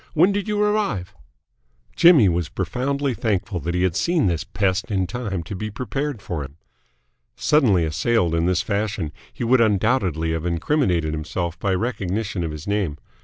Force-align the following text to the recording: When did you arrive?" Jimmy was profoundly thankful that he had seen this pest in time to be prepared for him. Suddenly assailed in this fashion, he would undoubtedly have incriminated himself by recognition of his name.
When 0.15 0.31
did 0.31 0.47
you 0.47 0.59
arrive?" 0.59 1.13
Jimmy 1.95 2.27
was 2.27 2.49
profoundly 2.49 3.13
thankful 3.13 3.59
that 3.59 3.75
he 3.75 3.83
had 3.83 3.95
seen 3.95 4.25
this 4.25 4.43
pest 4.43 4.89
in 4.89 5.05
time 5.05 5.43
to 5.43 5.55
be 5.55 5.69
prepared 5.69 6.23
for 6.23 6.43
him. 6.43 6.57
Suddenly 7.35 7.85
assailed 7.85 8.33
in 8.33 8.47
this 8.47 8.63
fashion, 8.63 9.11
he 9.31 9.43
would 9.43 9.61
undoubtedly 9.61 10.31
have 10.31 10.43
incriminated 10.43 11.13
himself 11.13 11.59
by 11.59 11.75
recognition 11.75 12.43
of 12.43 12.49
his 12.49 12.65
name. 12.65 12.97